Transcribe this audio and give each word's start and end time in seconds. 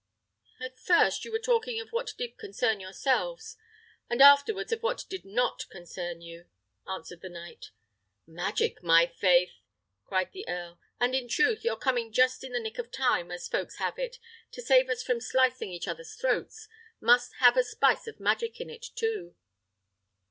"At 0.59 0.79
first 0.79 1.23
you 1.25 1.31
were 1.31 1.37
talking 1.37 1.79
of 1.79 1.89
what 1.91 2.13
did 2.17 2.35
concern 2.39 2.79
yourselves, 2.79 3.55
and 4.09 4.19
afterwards 4.19 4.71
of 4.71 4.81
what 4.81 5.05
did 5.07 5.23
not 5.25 5.69
concern 5.69 6.21
you," 6.21 6.47
answered 6.87 7.21
the 7.21 7.29
knight. 7.29 7.69
"Magic, 8.25 8.81
by 8.81 8.87
my 8.87 9.05
faith!" 9.05 9.53
cried 10.07 10.31
the 10.31 10.49
earl; 10.49 10.79
"and 10.99 11.13
in 11.13 11.27
truth, 11.29 11.63
your 11.63 11.77
coming 11.77 12.11
just 12.11 12.43
in 12.43 12.51
the 12.51 12.59
nick 12.59 12.79
of 12.79 12.89
time, 12.89 13.29
as 13.29 13.47
folks 13.47 13.77
have 13.77 13.99
it, 13.99 14.17
to 14.53 14.61
save 14.63 14.89
us 14.89 15.03
from 15.03 15.21
slicing 15.21 15.69
each 15.71 15.87
other's 15.87 16.15
throats, 16.15 16.67
must 16.99 17.33
have 17.35 17.53
had 17.53 17.61
a 17.61 17.63
spice 17.63 18.07
of 18.07 18.19
magic 18.19 18.59
in 18.59 18.71
it 18.71 18.87
too." 18.95 19.35